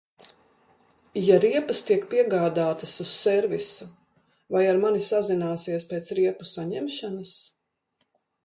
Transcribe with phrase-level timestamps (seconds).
[1.25, 3.89] Ja riepas tiek piegādātas uz servisu,
[4.57, 7.37] vai ar mani sazināsies pēc riepu saņemšanas?